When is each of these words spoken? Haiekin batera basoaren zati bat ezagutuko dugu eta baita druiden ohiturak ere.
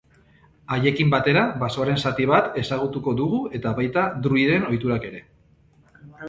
Haiekin 0.75 1.09
batera 1.13 1.43
basoaren 1.63 2.01
zati 2.09 2.25
bat 2.31 2.57
ezagutuko 2.61 3.13
dugu 3.21 3.43
eta 3.61 3.75
baita 3.81 4.07
druiden 4.25 4.67
ohiturak 4.71 5.07
ere. 5.13 5.23